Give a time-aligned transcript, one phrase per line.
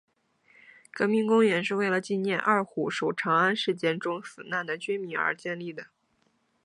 [0.91, 5.85] 革命公园是为了纪念二虎守长安事件中死难的军民而建立的。